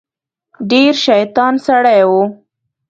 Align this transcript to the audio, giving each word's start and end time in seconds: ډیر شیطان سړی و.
ډیر 0.69 0.93
شیطان 1.05 1.53
سړی 1.67 2.01
و. 2.09 2.11